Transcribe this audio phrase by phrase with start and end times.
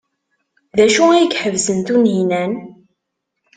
[0.75, 2.53] D acu ay iḥebsen Tunhinan?